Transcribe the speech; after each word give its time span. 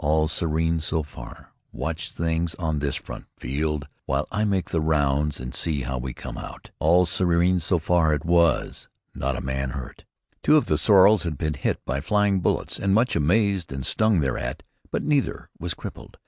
"All 0.03 0.27
serene 0.27 0.79
so 0.79 1.03
far. 1.03 1.53
Watch 1.71 2.11
things 2.11 2.55
on 2.55 2.79
this 2.79 2.95
front, 2.95 3.27
Field, 3.37 3.85
while 4.07 4.27
I 4.31 4.45
make 4.45 4.71
the 4.71 4.81
rounds 4.81 5.39
and 5.39 5.53
see 5.53 5.83
how 5.83 5.99
we 5.99 6.11
came 6.11 6.39
out." 6.39 6.71
"All 6.79 7.05
serene 7.05 7.59
so 7.59 7.77
far" 7.77 8.11
it 8.15 8.25
was! 8.25 8.87
Not 9.13 9.37
a 9.37 9.41
man 9.45 9.69
hurt. 9.77 10.05
Two 10.41 10.57
of 10.57 10.65
the 10.65 10.79
sorrels 10.79 11.21
had 11.21 11.37
been 11.37 11.53
hit 11.53 11.77
by 11.85 12.01
flying 12.01 12.39
bullets 12.39 12.79
and 12.79 12.95
much 12.95 13.15
amazed 13.15 13.71
and 13.71 13.85
stung 13.85 14.21
thereat, 14.21 14.63
but 14.89 15.03
neither 15.03 15.51
was 15.59 15.75
crippled. 15.75 16.17